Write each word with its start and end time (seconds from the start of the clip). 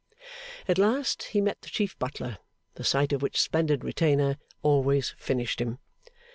At 0.67 0.79
last 0.79 1.21
he 1.25 1.41
met 1.41 1.61
the 1.61 1.69
chief 1.69 1.95
butler, 1.99 2.39
the 2.73 2.83
sight 2.83 3.13
of 3.13 3.21
which 3.21 3.39
splendid 3.39 3.83
retainer 3.83 4.39
always 4.63 5.13
finished 5.19 5.61
him. 5.61 5.77